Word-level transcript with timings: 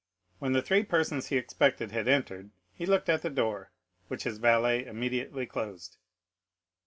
When 0.39 0.53
the 0.53 0.63
three 0.63 0.81
persons 0.81 1.27
he 1.27 1.37
expected 1.37 1.91
had 1.91 2.07
entered, 2.07 2.49
he 2.73 2.87
looked 2.87 3.07
at 3.07 3.21
the 3.21 3.29
door, 3.29 3.71
which 4.07 4.23
his 4.23 4.39
valet 4.39 4.83
immediately 4.83 5.45
closed. 5.45 5.97